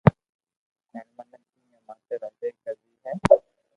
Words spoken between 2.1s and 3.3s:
راجائي ڪروئ ھي